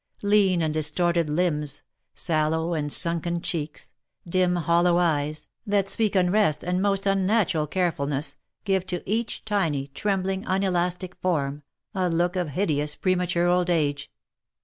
Lean 0.23 0.63
and 0.63 0.73
distorted 0.73 1.29
limbs— 1.29 1.83
sallow 2.15 2.73
and 2.73 2.91
sunken 2.91 3.39
cheeks 3.39 3.91
dim 4.27 4.55
hollow 4.55 4.97
eyes, 4.97 5.45
that 5.67 5.87
speak 5.89 6.15
unrest 6.15 6.63
and 6.63 6.81
most 6.81 7.05
unnatural 7.05 7.67
carefulness, 7.67 8.37
give 8.63 8.83
to 8.87 9.07
each 9.07 9.45
tiny, 9.45 9.89
trembling, 9.89 10.43
unelastic 10.47 11.13
form, 11.21 11.61
a 11.93 12.09
look 12.09 12.35
of 12.35 12.49
hideous 12.49 12.95
pre 12.95 13.13
mature 13.13 13.45
old 13.47 13.69
age. 13.69 14.11